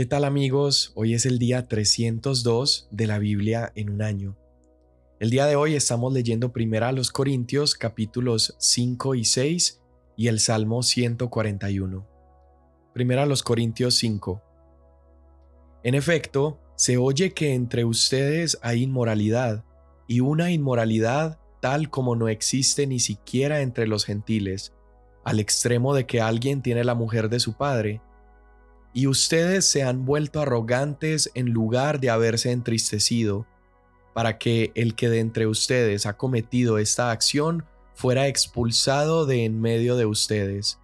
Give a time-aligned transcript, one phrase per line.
[0.00, 0.92] ¿Qué tal amigos?
[0.94, 4.34] Hoy es el día 302 de la Biblia en un año.
[5.18, 9.82] El día de hoy estamos leyendo primero a los Corintios capítulos 5 y 6
[10.16, 12.08] y el Salmo 141.
[12.94, 14.42] Primero a los Corintios 5.
[15.82, 19.66] En efecto, se oye que entre ustedes hay inmoralidad,
[20.08, 24.72] y una inmoralidad tal como no existe ni siquiera entre los gentiles,
[25.26, 28.00] al extremo de que alguien tiene la mujer de su padre,
[28.92, 33.46] y ustedes se han vuelto arrogantes en lugar de haberse entristecido,
[34.14, 39.60] para que el que de entre ustedes ha cometido esta acción fuera expulsado de en
[39.60, 40.78] medio de ustedes.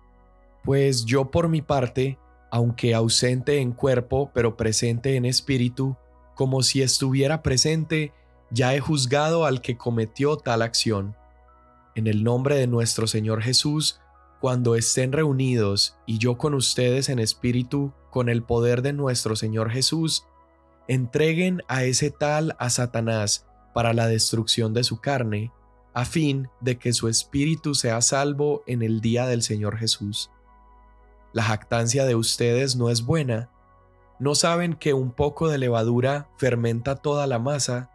[0.63, 2.19] Pues yo por mi parte
[2.51, 5.97] aunque ausente en cuerpo, pero presente en espíritu,
[6.35, 8.13] como si estuviera presente,
[8.51, 11.17] ya he juzgado al que cometió tal acción.
[11.95, 14.01] En el nombre de nuestro Señor Jesús,
[14.47, 19.73] cuando estén reunidos y yo con ustedes en espíritu, con el poder de nuestro Señor
[19.73, 20.25] Jesús,
[20.87, 25.51] entreguen a ese tal a Satanás para la destrucción de su carne,
[25.95, 30.31] a fin de que su espíritu sea salvo en el día del Señor Jesús
[31.37, 33.51] la jactancia de ustedes no es buena.
[34.19, 37.91] ¿No saben que un poco de levadura fermenta toda la masa?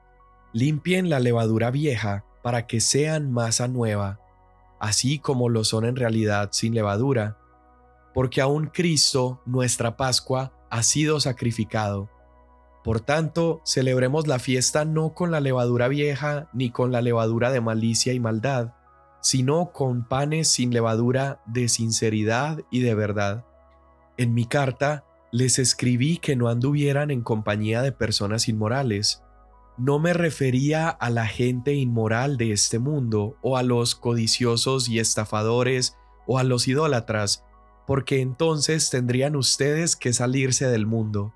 [0.54, 4.20] Limpien la levadura vieja para que sean masa nueva,
[4.82, 7.38] así como lo son en realidad sin levadura,
[8.14, 12.10] porque aún Cristo, nuestra Pascua, ha sido sacrificado.
[12.84, 17.62] Por tanto, celebremos la fiesta no con la levadura vieja ni con la levadura de
[17.62, 18.73] malicia y maldad,
[19.22, 23.45] sino con panes sin levadura de sinceridad y de verdad.
[24.18, 29.22] En mi carta les escribí que no anduvieran en compañía de personas inmorales.
[29.77, 35.00] No me refería a la gente inmoral de este mundo, o a los codiciosos y
[35.00, 37.44] estafadores, o a los idólatras,
[37.88, 41.33] porque entonces tendrían ustedes que salirse del mundo,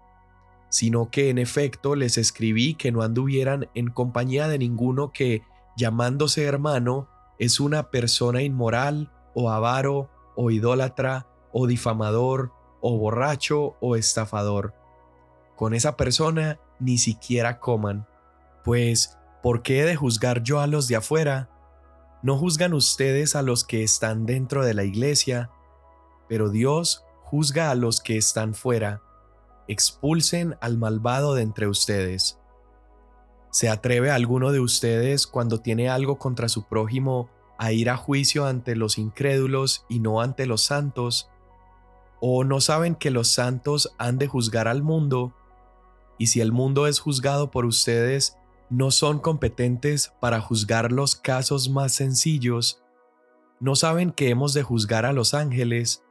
[0.70, 5.42] sino que en efecto les escribí que no anduvieran en compañía de ninguno que,
[5.78, 7.08] llamándose hermano,
[7.40, 12.52] es una persona inmoral o avaro o idólatra o difamador
[12.82, 14.74] o borracho o estafador.
[15.56, 18.08] Con esa persona ni siquiera coman,
[18.66, 21.50] pues ¿por qué he de juzgar yo a los de afuera?
[22.24, 25.52] No juzgan ustedes a los que están dentro de la iglesia,
[26.28, 29.04] pero Dios juzga a los que están fuera.
[29.68, 32.40] Expulsen al malvado de entre ustedes.
[33.52, 38.48] ¿Se atreve alguno de ustedes cuando tiene algo contra su prójimo a ir a juicio
[38.48, 41.30] ante los incrédulos y no ante los santos?
[42.20, 45.36] ¿O no saben que los santos han de juzgar al mundo?
[46.18, 48.38] Y si el mundo es juzgado por ustedes,
[48.70, 52.82] ¿no son competentes para juzgar los casos más sencillos?
[53.60, 56.04] ¿No saben que hemos de juzgar a los ángeles?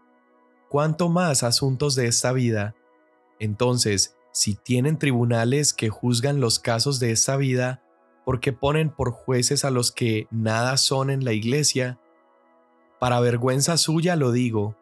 [0.68, 2.74] ¿Cuánto más asuntos de esta vida?
[3.38, 7.82] Entonces, si tienen tribunales que juzgan los casos de esta vida,
[8.24, 11.98] ¿por qué ponen por jueces a los que nada son en la iglesia?
[12.98, 14.76] Para vergüenza suya lo digo,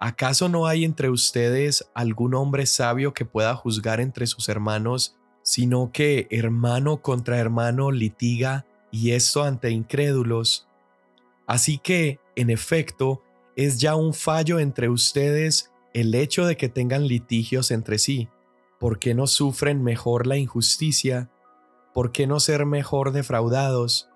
[0.00, 5.92] ¿acaso no hay entre ustedes algún hombre sabio que pueda juzgar entre sus hermanos, sino
[5.92, 10.66] que hermano contra hermano litiga y esto ante incrédulos?
[11.46, 13.22] Así que, en efecto,
[13.54, 18.28] es ya un fallo entre ustedes el hecho de que tengan litigios entre sí
[18.78, 21.30] ¿Por qué no sufren mejor la injusticia?
[21.94, 24.10] ¿Por qué no ser mejor defraudados?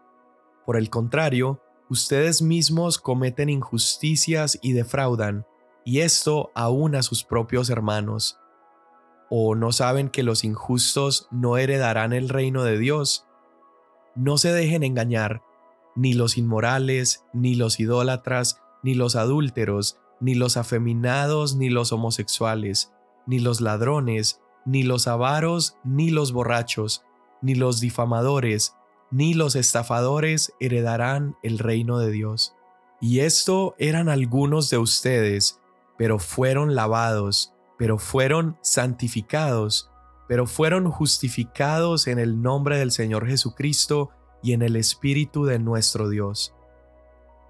[0.67, 5.47] Por el contrario, ustedes mismos cometen injusticias y defraudan,
[5.83, 8.39] y esto aún a sus propios hermanos.
[9.31, 13.27] ¿O no saben que los injustos no heredarán el reino de Dios?
[14.17, 15.43] No se dejen engañar,
[15.95, 22.93] ni los inmorales, ni los idólatras, ni los adúlteros, ni los afeminados, ni los homosexuales,
[23.25, 27.05] ni los ladrones, ni los avaros, ni los borrachos,
[27.41, 28.75] ni los difamadores,
[29.13, 32.55] ni los estafadores heredarán el reino de Dios.
[33.01, 35.61] Y esto eran algunos de ustedes,
[35.97, 39.91] pero fueron lavados, pero fueron santificados,
[40.29, 44.11] pero fueron justificados en el nombre del Señor Jesucristo
[44.43, 46.55] y en el Espíritu de nuestro Dios.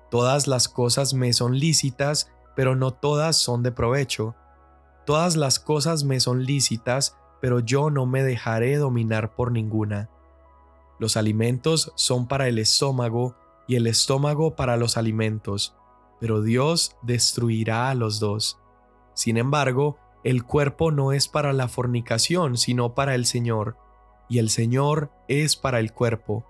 [0.08, 4.36] Todas las cosas me son lícitas, pero no todas son de provecho
[5.10, 10.08] Todas las cosas me son lícitas, pero yo no me dejaré dominar por ninguna.
[11.00, 13.34] Los alimentos son para el estómago
[13.66, 15.74] y el estómago para los alimentos,
[16.20, 18.60] pero Dios destruirá a los dos.
[19.14, 23.76] Sin embargo, el cuerpo no es para la fornicación, sino para el Señor,
[24.28, 26.44] y el Señor es para el cuerpo.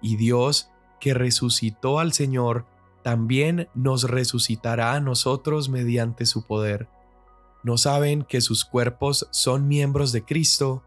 [0.00, 0.70] Y Dios,
[1.00, 2.66] que resucitó al Señor,
[3.02, 6.88] también nos resucitará a nosotros mediante su poder
[7.62, 10.82] ¿No saben que sus cuerpos son miembros de Cristo?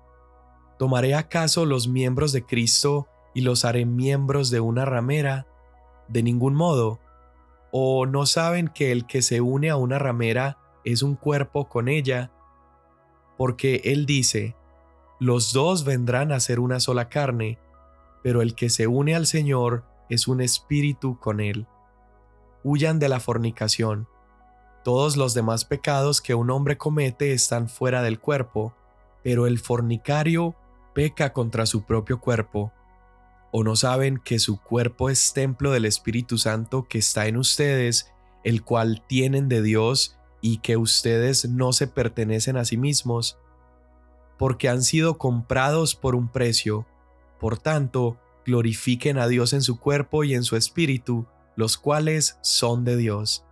[0.77, 5.47] ¿Tomaré acaso los miembros de Cristo y los haré miembros de una ramera?
[6.09, 7.00] De ningún modo.
[7.71, 11.89] ¿O no saben que el que se une a una ramera es un cuerpo con
[11.89, 12.31] ella?
[13.37, 14.55] Porque él dice,
[15.19, 17.57] los dos vendrán a ser una sola carne,
[18.23, 21.67] pero el que se une al Señor es un espíritu con él.
[22.63, 24.07] Huyan de la fornicación.
[24.83, 28.73] Todos los demás pecados que un hombre comete están fuera del cuerpo,
[29.23, 30.55] pero el fornicario
[30.93, 32.71] peca contra su propio cuerpo.
[33.51, 38.11] ¿O no saben que su cuerpo es templo del Espíritu Santo que está en ustedes,
[38.43, 43.39] el cual tienen de Dios y que ustedes no se pertenecen a sí mismos?
[44.38, 46.86] Porque han sido comprados por un precio.
[47.39, 51.25] Por tanto, glorifiquen a Dios en su cuerpo y en su espíritu,
[51.56, 53.44] los cuales son de Dios.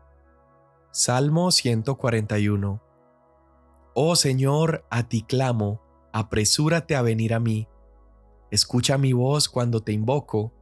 [0.92, 2.80] Salmo 141
[3.96, 5.81] Oh Señor, a ti clamo,
[6.12, 7.68] apresúrate a venir a mí.
[8.51, 10.54] Escucha mi voz cuando te invoco.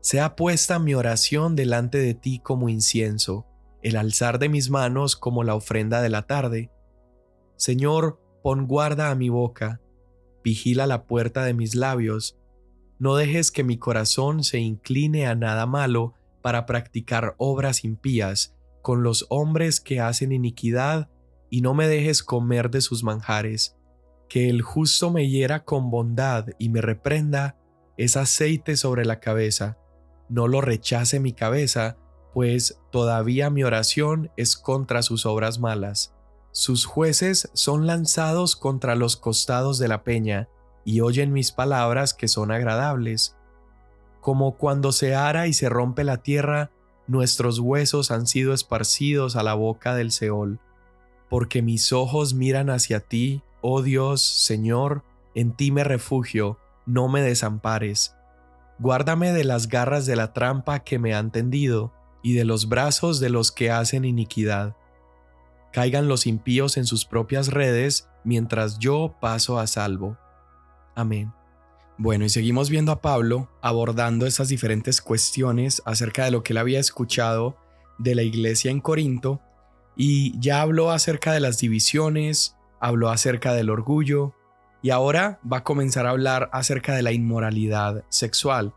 [0.00, 3.46] Sea puesta mi oración delante de ti como incienso,
[3.88, 6.70] el alzar de mis manos como la ofrenda de la tarde.
[7.56, 9.80] Señor, pon guarda a mi boca,
[10.44, 12.38] vigila la puerta de mis labios.
[12.98, 19.02] No dejes que mi corazón se incline a nada malo para practicar obras impías con
[19.02, 21.10] los hombres que hacen iniquidad,
[21.50, 23.76] y no me dejes comer de sus manjares.
[24.28, 27.56] Que el justo me hiera con bondad y me reprenda,
[27.96, 29.78] es aceite sobre la cabeza.
[30.28, 31.96] No lo rechace mi cabeza,
[32.38, 36.14] pues todavía mi oración es contra sus obras malas.
[36.52, 40.48] Sus jueces son lanzados contra los costados de la peña,
[40.84, 43.36] y oyen mis palabras que son agradables.
[44.20, 46.70] Como cuando se ara y se rompe la tierra,
[47.08, 50.60] nuestros huesos han sido esparcidos a la boca del Seol.
[51.28, 55.02] Porque mis ojos miran hacia ti, oh Dios, Señor,
[55.34, 56.56] en ti me refugio,
[56.86, 58.14] no me desampares.
[58.78, 63.20] Guárdame de las garras de la trampa que me han tendido, y de los brazos
[63.20, 64.76] de los que hacen iniquidad.
[65.72, 70.16] Caigan los impíos en sus propias redes, mientras yo paso a salvo.
[70.94, 71.32] Amén.
[71.96, 76.58] Bueno, y seguimos viendo a Pablo abordando esas diferentes cuestiones acerca de lo que él
[76.58, 77.56] había escuchado
[77.98, 79.40] de la iglesia en Corinto
[79.96, 84.32] y ya habló acerca de las divisiones, habló acerca del orgullo
[84.80, 88.74] y ahora va a comenzar a hablar acerca de la inmoralidad sexual.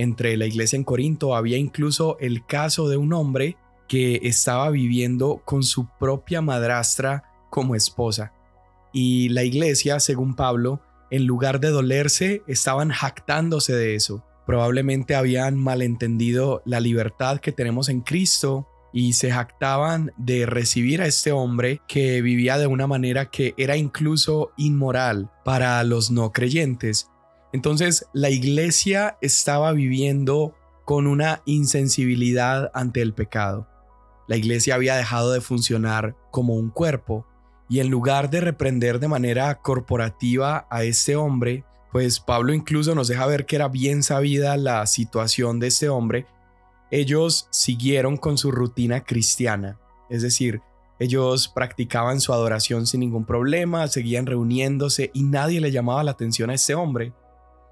[0.00, 5.42] Entre la iglesia en Corinto había incluso el caso de un hombre que estaba viviendo
[5.44, 8.32] con su propia madrastra como esposa.
[8.94, 10.80] Y la iglesia, según Pablo,
[11.10, 14.24] en lugar de dolerse, estaban jactándose de eso.
[14.46, 21.06] Probablemente habían malentendido la libertad que tenemos en Cristo y se jactaban de recibir a
[21.08, 27.10] este hombre que vivía de una manera que era incluso inmoral para los no creyentes.
[27.52, 30.54] Entonces la iglesia estaba viviendo
[30.84, 33.68] con una insensibilidad ante el pecado.
[34.28, 37.26] La iglesia había dejado de funcionar como un cuerpo
[37.68, 43.08] y en lugar de reprender de manera corporativa a este hombre, pues Pablo incluso nos
[43.08, 46.26] deja ver que era bien sabida la situación de este hombre,
[46.90, 50.60] ellos siguieron con su rutina cristiana, es decir,
[50.98, 56.50] ellos practicaban su adoración sin ningún problema, seguían reuniéndose y nadie le llamaba la atención
[56.50, 57.14] a este hombre.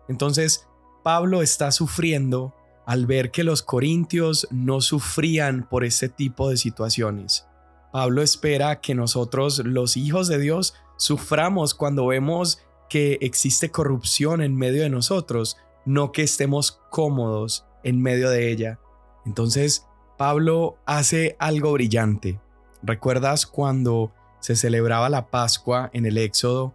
[0.08, 0.66] Entonces,
[1.02, 2.54] Pablo está sufriendo
[2.86, 7.46] al ver que los corintios no sufrían por este tipo de situaciones.
[7.92, 14.56] Pablo espera que nosotros, los hijos de Dios, suframos cuando vemos que existe corrupción en
[14.56, 18.78] medio de nosotros, no que estemos cómodos en medio de ella.
[19.26, 19.86] Entonces,
[20.16, 22.40] Pablo hace algo brillante.
[22.82, 26.74] ¿Recuerdas cuando se celebraba la Pascua en el Éxodo?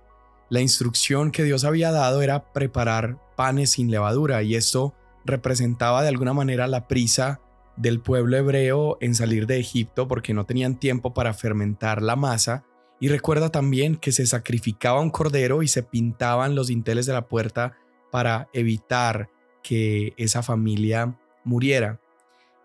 [0.50, 4.94] La instrucción que Dios había dado era preparar panes sin levadura y esto
[5.25, 7.42] representaba de alguna manera la prisa
[7.75, 12.66] del pueblo hebreo en salir de Egipto porque no tenían tiempo para fermentar la masa.
[13.00, 17.28] Y recuerda también que se sacrificaba un cordero y se pintaban los dinteles de la
[17.28, 17.75] puerta
[18.12, 19.30] para evitar
[19.62, 22.00] que esa familia muriera.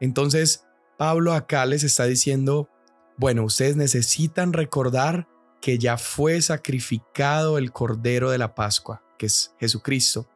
[0.00, 0.64] Entonces,
[0.96, 2.68] Pablo acá les está diciendo,
[3.16, 5.26] bueno, ustedes necesitan recordar
[5.60, 10.28] que ya fue sacrificado el cordero de la Pascua, que es Jesucristo.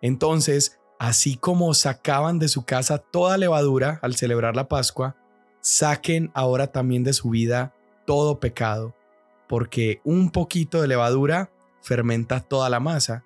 [0.00, 5.16] Entonces, así como sacaban de su casa toda levadura al celebrar la Pascua,
[5.60, 7.74] saquen ahora también de su vida
[8.06, 8.94] todo pecado,
[9.48, 11.50] porque un poquito de levadura
[11.82, 13.24] fermenta toda la masa.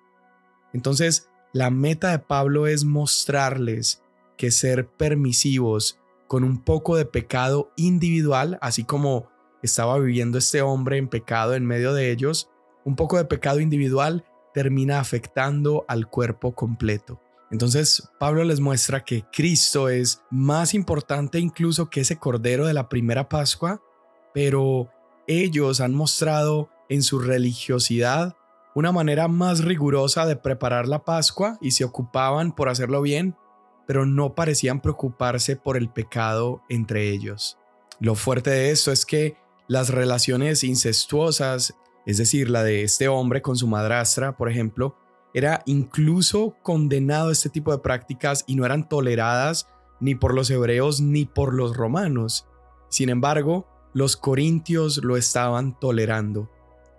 [0.73, 4.01] Entonces, la meta de Pablo es mostrarles
[4.37, 9.29] que ser permisivos con un poco de pecado individual, así como
[9.61, 12.49] estaba viviendo este hombre en pecado en medio de ellos,
[12.85, 17.19] un poco de pecado individual termina afectando al cuerpo completo.
[17.51, 22.87] Entonces Pablo les muestra que Cristo es más importante incluso que ese cordero de la
[22.87, 23.81] primera Pascua,
[24.33, 24.89] pero
[25.27, 28.35] ellos han mostrado en su religiosidad
[28.73, 33.35] una manera más rigurosa de preparar la Pascua y se ocupaban por hacerlo bien,
[33.85, 37.57] pero no parecían preocuparse por el pecado entre ellos.
[37.99, 39.35] Lo fuerte de esto es que
[39.67, 44.95] las relaciones incestuosas, es decir, la de este hombre con su madrastra, por ejemplo,
[45.33, 49.67] era incluso condenado este tipo de prácticas y no eran toleradas
[49.99, 52.47] ni por los hebreos ni por los romanos.
[52.89, 56.49] Sin embargo, los corintios lo estaban tolerando.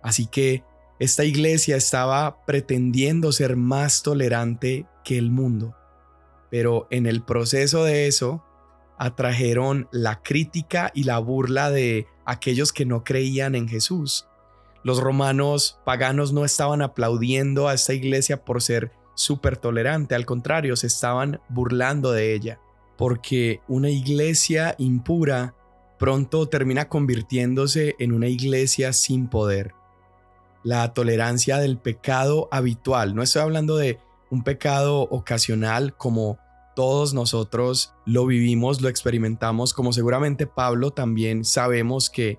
[0.02, 0.64] Así que
[0.98, 5.74] esta iglesia estaba pretendiendo ser más tolerante que el mundo.
[6.50, 8.44] Pero en el proceso de eso,
[8.98, 14.28] atrajeron la crítica y la burla de aquellos que no creían en Jesús.
[14.84, 20.76] Los romanos paganos no estaban aplaudiendo a esta iglesia por ser súper tolerante, al contrario,
[20.76, 22.58] se estaban burlando de ella,
[22.96, 25.54] porque una iglesia impura
[25.98, 29.74] pronto termina convirtiéndose en una iglesia sin poder.
[30.64, 33.98] La tolerancia del pecado habitual, no estoy hablando de
[34.30, 36.38] un pecado ocasional como
[36.74, 42.38] todos nosotros lo vivimos, lo experimentamos, como seguramente Pablo también sabemos que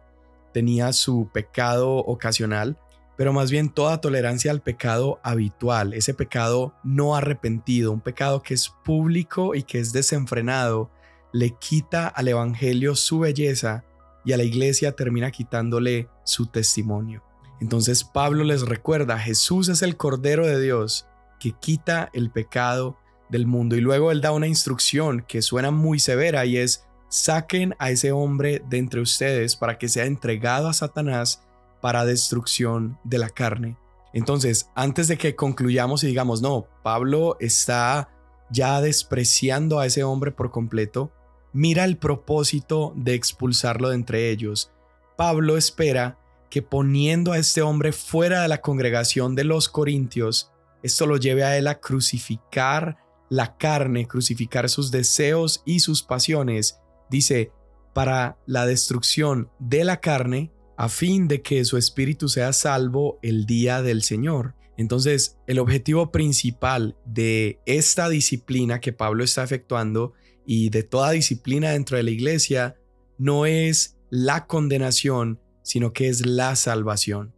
[0.53, 2.77] tenía su pecado ocasional,
[3.17, 8.53] pero más bien toda tolerancia al pecado habitual, ese pecado no arrepentido, un pecado que
[8.53, 10.89] es público y que es desenfrenado,
[11.31, 13.83] le quita al Evangelio su belleza
[14.25, 17.24] y a la iglesia termina quitándole su testimonio.
[17.60, 21.07] Entonces Pablo les recuerda, Jesús es el Cordero de Dios
[21.39, 22.98] que quita el pecado
[23.29, 23.75] del mundo.
[23.75, 28.12] Y luego él da una instrucción que suena muy severa y es, saquen a ese
[28.12, 31.43] hombre de entre ustedes para que sea entregado a Satanás
[31.79, 33.77] para destrucción de la carne.
[34.13, 38.10] Entonces, antes de que concluyamos y digamos, no, Pablo está
[38.50, 41.12] ya despreciando a ese hombre por completo,
[41.51, 44.72] mira el propósito de expulsarlo de entre ellos.
[45.15, 46.17] Pablo espera
[46.50, 50.51] que poniendo a este hombre fuera de la congregación de los corintios,
[50.82, 52.98] esto lo lleve a él a crucificar
[53.29, 56.79] la carne, crucificar sus deseos y sus pasiones,
[57.10, 57.51] dice,
[57.93, 63.45] para la destrucción de la carne, a fin de que su espíritu sea salvo el
[63.45, 64.55] día del Señor.
[64.75, 70.13] Entonces, el objetivo principal de esta disciplina que Pablo está efectuando
[70.45, 72.75] y de toda disciplina dentro de la iglesia
[73.17, 77.36] no es la condenación, sino que es la salvación.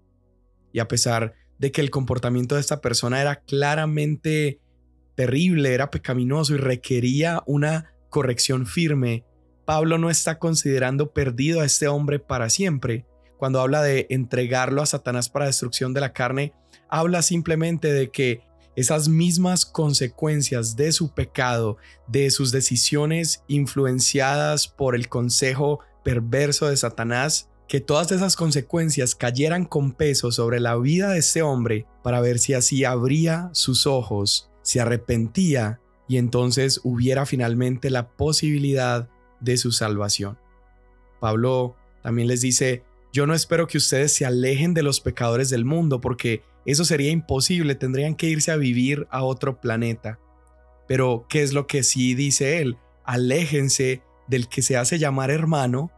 [0.71, 4.59] Y a pesar de que el comportamiento de esta persona era claramente
[5.15, 9.25] terrible, era pecaminoso y requería una corrección firme,
[9.65, 13.05] Pablo no está considerando perdido a este hombre para siempre.
[13.37, 16.53] Cuando habla de entregarlo a Satanás para destrucción de la carne,
[16.89, 18.41] habla simplemente de que
[18.75, 26.77] esas mismas consecuencias de su pecado, de sus decisiones influenciadas por el consejo perverso de
[26.77, 32.21] Satanás, que todas esas consecuencias cayeran con peso sobre la vida de este hombre para
[32.21, 39.57] ver si así abría sus ojos se arrepentía y entonces hubiera finalmente la posibilidad de
[39.57, 40.37] su salvación.
[41.19, 45.65] Pablo también les dice, yo no espero que ustedes se alejen de los pecadores del
[45.65, 50.19] mundo porque eso sería imposible, tendrían que irse a vivir a otro planeta.
[50.87, 52.77] Pero, ¿qué es lo que sí dice él?
[53.03, 55.91] Aléjense del que se hace llamar hermano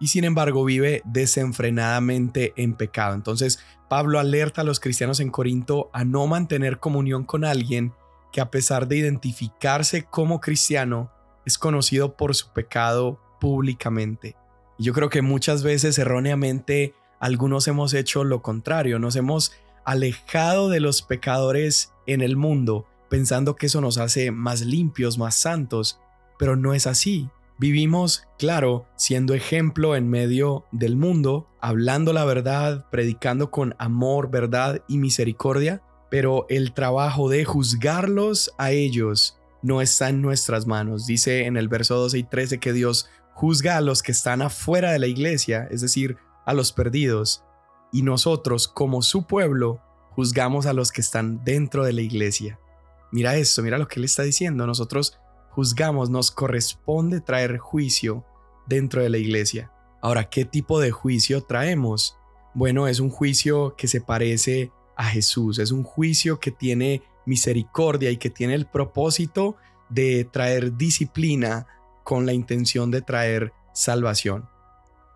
[0.00, 3.14] y sin embargo vive desenfrenadamente en pecado.
[3.14, 7.92] Entonces, Pablo alerta a los cristianos en Corinto a no mantener comunión con alguien
[8.32, 11.10] que a pesar de identificarse como cristiano,
[11.50, 14.36] es conocido por su pecado públicamente.
[14.78, 19.52] Y yo creo que muchas veces erróneamente algunos hemos hecho lo contrario, nos hemos
[19.84, 25.34] alejado de los pecadores en el mundo, pensando que eso nos hace más limpios, más
[25.34, 26.00] santos,
[26.38, 27.28] pero no es así.
[27.58, 34.82] Vivimos, claro, siendo ejemplo en medio del mundo, hablando la verdad, predicando con amor, verdad
[34.86, 41.06] y misericordia, pero el trabajo de juzgarlos a ellos no está en nuestras manos.
[41.06, 44.92] Dice en el verso 12 y 13 que Dios juzga a los que están afuera
[44.92, 47.44] de la iglesia, es decir, a los perdidos,
[47.92, 52.58] y nosotros como su pueblo juzgamos a los que están dentro de la iglesia.
[53.12, 55.18] Mira esto, mira lo que él está diciendo, nosotros
[55.50, 58.24] juzgamos, nos corresponde traer juicio
[58.66, 59.72] dentro de la iglesia.
[60.00, 62.16] Ahora, ¿qué tipo de juicio traemos?
[62.54, 65.58] Bueno, es un juicio que se parece a Jesús.
[65.58, 69.56] Es un juicio que tiene misericordia y que tiene el propósito
[69.88, 71.66] de traer disciplina
[72.04, 74.48] con la intención de traer salvación.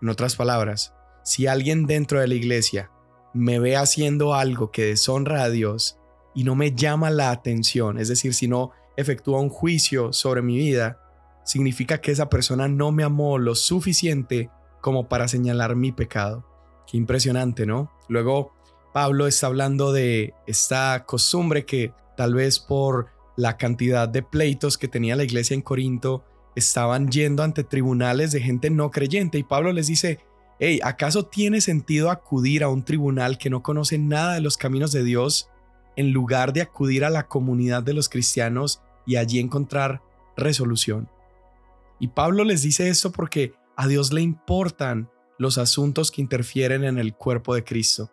[0.02, 2.90] En otras palabras, si alguien dentro de la iglesia
[3.32, 5.99] me ve haciendo algo que deshonra a Dios
[6.34, 10.56] y no me llama la atención, es decir, si no efectúa un juicio sobre mi
[10.56, 11.00] vida,
[11.44, 16.44] significa que esa persona no me amó lo suficiente como para señalar mi pecado.
[16.87, 17.90] Qué impresionante, ¿no?
[18.08, 18.52] Luego
[18.94, 24.86] Pablo está hablando de esta costumbre que tal vez por la cantidad de pleitos que
[24.86, 26.24] tenía la iglesia en Corinto,
[26.54, 30.20] estaban yendo ante tribunales de gente no creyente y Pablo les dice,
[30.60, 34.92] hey, ¿acaso tiene sentido acudir a un tribunal que no conoce nada de los caminos
[34.92, 35.50] de Dios
[35.96, 40.02] en lugar de acudir a la comunidad de los cristianos y allí encontrar
[40.36, 41.10] resolución?
[41.98, 46.98] Y Pablo les dice esto porque a Dios le importan los asuntos que interfieren en
[46.98, 48.12] el cuerpo de Cristo.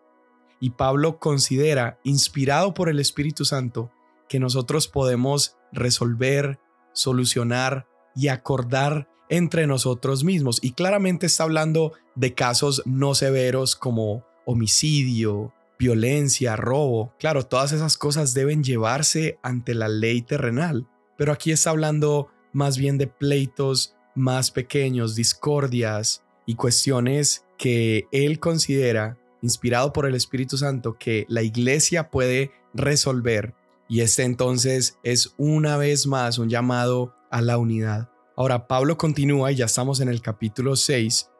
[0.61, 3.91] Y Pablo considera, inspirado por el Espíritu Santo,
[4.29, 6.57] que nosotros podemos resolver,
[6.93, 10.59] solucionar y acordar entre nosotros mismos.
[10.61, 17.13] Y claramente está hablando de casos no severos como homicidio, violencia, robo.
[17.19, 20.87] Claro, todas esas cosas deben llevarse ante la ley terrenal.
[21.17, 28.39] Pero aquí está hablando más bien de pleitos más pequeños, discordias y cuestiones que él
[28.39, 33.55] considera, inspirado por el Espíritu Santo, que la iglesia puede resolver.
[33.87, 38.09] Y este entonces es una vez más un llamado a la unidad.
[38.37, 41.31] Ahora, Pablo continúa y ya estamos en el capítulo 6,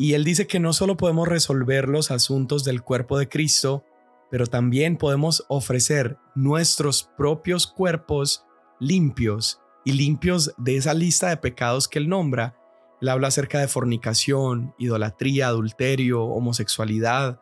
[0.00, 3.84] y él dice que no solo podemos resolver los asuntos del cuerpo de Cristo,
[4.30, 8.46] pero también podemos ofrecer nuestros propios cuerpos
[8.78, 12.56] limpios y limpios de esa lista de pecados que él nombra.
[13.02, 17.38] Él habla acerca de fornicación, idolatría, adulterio, homosexualidad,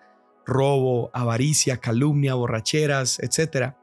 [0.48, 3.74] robo, avaricia, calumnia, borracheras, etc.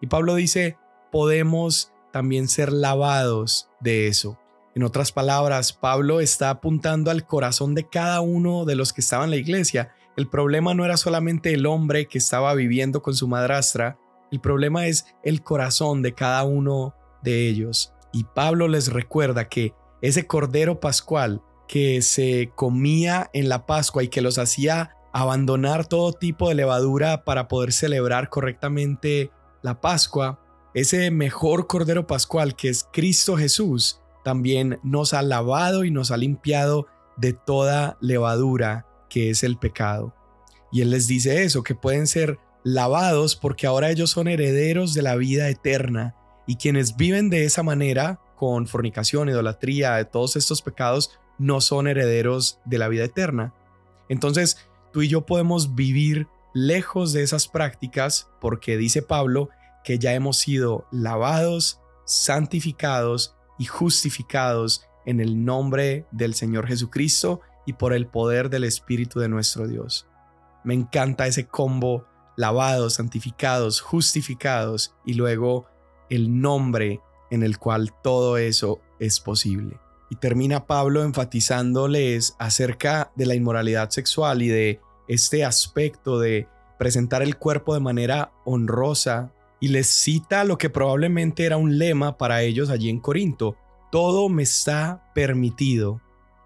[0.00, 0.78] Y Pablo dice,
[1.12, 4.38] podemos también ser lavados de eso.
[4.74, 9.26] En otras palabras, Pablo está apuntando al corazón de cada uno de los que estaban
[9.26, 9.92] en la iglesia.
[10.16, 13.98] El problema no era solamente el hombre que estaba viviendo con su madrastra,
[14.30, 17.92] el problema es el corazón de cada uno de ellos.
[18.12, 24.08] Y Pablo les recuerda que ese cordero pascual que se comía en la Pascua y
[24.08, 29.30] que los hacía abandonar todo tipo de levadura para poder celebrar correctamente
[29.62, 30.40] la Pascua,
[30.74, 36.16] ese mejor cordero pascual que es Cristo Jesús, también nos ha lavado y nos ha
[36.16, 40.12] limpiado de toda levadura que es el pecado.
[40.72, 45.02] Y Él les dice eso, que pueden ser lavados porque ahora ellos son herederos de
[45.02, 50.60] la vida eterna y quienes viven de esa manera, con fornicación, idolatría, de todos estos
[50.60, 53.54] pecados, no son herederos de la vida eterna.
[54.08, 54.58] Entonces,
[54.94, 59.48] tú y yo podemos vivir lejos de esas prácticas porque dice Pablo
[59.82, 67.72] que ya hemos sido lavados, santificados y justificados en el nombre del Señor Jesucristo y
[67.72, 70.06] por el poder del Espíritu de nuestro Dios.
[70.62, 75.66] Me encanta ese combo lavados, santificados, justificados y luego
[76.08, 77.00] el nombre
[77.32, 79.80] en el cual todo eso es posible.
[80.08, 87.22] Y termina Pablo enfatizándoles acerca de la inmoralidad sexual y de este aspecto de presentar
[87.22, 92.42] el cuerpo de manera honrosa y les cita lo que probablemente era un lema para
[92.42, 93.56] ellos allí en Corinto.
[93.90, 96.00] Todo me está permitido.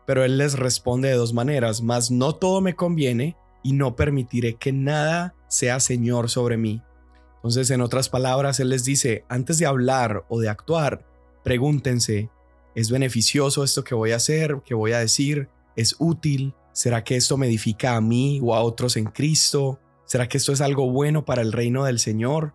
[0.07, 4.55] Pero él les responde de dos maneras, mas no todo me conviene y no permitiré
[4.55, 6.83] que nada sea Señor sobre mí.
[7.37, 11.07] Entonces, en otras palabras, Él les dice, antes de hablar o de actuar,
[11.45, 12.31] pregúntense,
[12.75, 15.49] ¿es beneficioso esto que voy a hacer, que voy a decir?
[15.77, 16.55] ¿Es útil?
[16.79, 19.81] ¿Será que esto me edifica a mí o a otros en Cristo?
[20.05, 22.55] ¿Será que esto es algo bueno para el reino del Señor?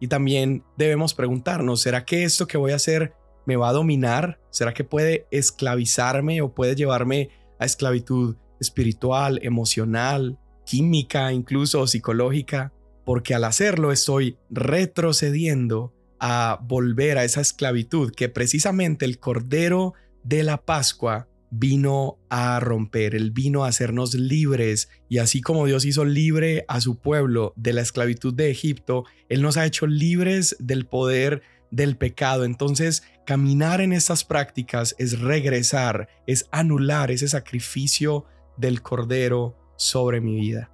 [0.00, 3.14] Y también debemos preguntarnos, ¿será que esto que voy a hacer
[3.46, 4.38] me va a dominar?
[4.50, 12.74] ¿Será que puede esclavizarme o puede llevarme a esclavitud espiritual, emocional, química, incluso psicológica?
[13.04, 20.42] porque al hacerlo estoy retrocediendo a volver a esa esclavitud que precisamente el Cordero de
[20.42, 26.04] la Pascua vino a romper, él vino a hacernos libres y así como Dios hizo
[26.04, 30.86] libre a su pueblo de la esclavitud de Egipto, él nos ha hecho libres del
[30.86, 32.44] poder del pecado.
[32.44, 38.24] Entonces, caminar en estas prácticas es regresar, es anular ese sacrificio
[38.56, 40.70] del Cordero sobre mi vida.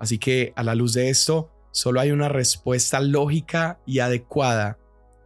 [0.00, 4.78] Así que a la luz de esto, solo hay una respuesta lógica y adecuada,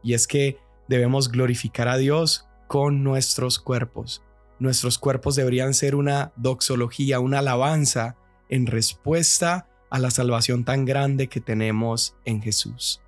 [0.03, 4.23] y es que debemos glorificar a Dios con nuestros cuerpos.
[4.59, 8.17] Nuestros cuerpos deberían ser una doxología, una alabanza
[8.49, 13.01] en respuesta a la salvación tan grande que tenemos en Jesús.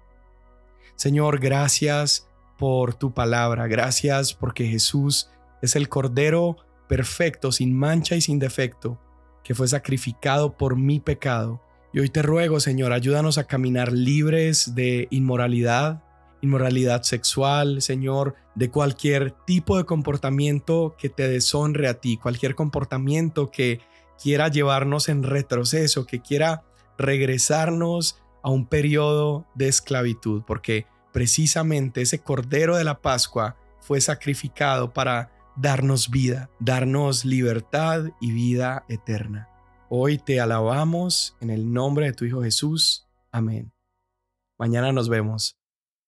[0.96, 5.30] Señor, gracias por tu palabra, gracias porque Jesús
[5.62, 6.56] es el Cordero
[6.88, 8.98] perfecto, sin mancha y sin defecto,
[9.42, 11.62] que fue sacrificado por mi pecado.
[11.92, 16.02] Y hoy te ruego, Señor, ayúdanos a caminar libres de inmoralidad,
[16.42, 23.50] inmoralidad sexual, Señor, de cualquier tipo de comportamiento que te deshonre a ti, cualquier comportamiento
[23.50, 23.80] que
[24.20, 26.64] quiera llevarnos en retroceso, que quiera
[26.98, 34.92] regresarnos a un periodo de esclavitud, porque precisamente ese Cordero de la Pascua fue sacrificado
[34.92, 39.48] para darnos vida, darnos libertad y vida eterna.
[39.88, 43.08] Hoy te alabamos en el nombre de tu Hijo Jesús.
[43.32, 43.72] Amén.
[44.58, 45.59] Mañana nos vemos.